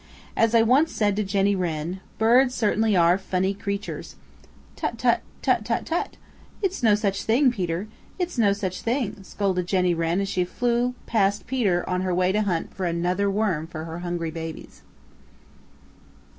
As 0.35 0.55
I 0.55 0.63
once 0.63 0.91
said 0.91 1.15
to 1.17 1.23
Jenny 1.23 1.55
Wren, 1.55 1.99
birds 2.17 2.55
certainly 2.55 2.95
are 2.97 3.19
funny 3.19 3.53
creatures." 3.53 4.15
"Tut, 4.75 4.97
tut, 4.97 5.21
tut, 5.43 5.63
tut, 5.63 5.85
tut! 5.85 6.17
It's 6.59 6.81
no 6.81 6.95
such 6.95 7.21
thing, 7.21 7.51
Peter 7.51 7.81
Rabbit. 7.81 7.91
It's 8.17 8.37
no 8.39 8.51
such 8.51 8.81
thing," 8.81 9.21
scolded 9.23 9.67
Jenny 9.67 9.93
Wren 9.93 10.19
as 10.19 10.27
she 10.27 10.43
flew 10.43 10.95
last 11.13 11.45
Peter 11.45 11.87
on 11.87 12.01
her 12.01 12.15
way 12.15 12.31
to 12.31 12.41
hunt 12.41 12.73
for 12.73 12.87
another 12.87 13.29
worm 13.29 13.67
for 13.67 13.83
her 13.85 13.99
hungry 13.99 14.31
babies. 14.31 14.81